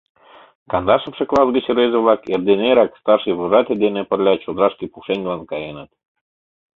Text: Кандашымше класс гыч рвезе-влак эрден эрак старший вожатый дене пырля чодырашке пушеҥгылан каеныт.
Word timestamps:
Кандашымше 0.71 1.23
класс 1.29 1.49
гыч 1.55 1.65
рвезе-влак 1.73 2.21
эрден 2.33 2.61
эрак 2.69 2.91
старший 3.01 3.35
вожатый 3.39 3.77
дене 3.83 4.01
пырля 4.09 4.33
чодырашке 4.43 4.85
пушеҥгылан 4.93 5.43
каеныт. 5.51 5.89